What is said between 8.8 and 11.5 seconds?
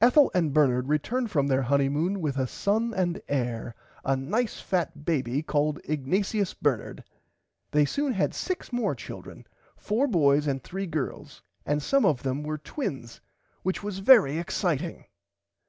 children four boys and three girls